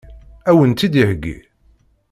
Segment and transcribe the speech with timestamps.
[0.49, 1.37] Ad wen-tt-id-iheggi?